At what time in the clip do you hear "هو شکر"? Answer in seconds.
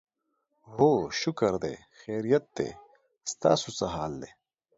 0.73-1.53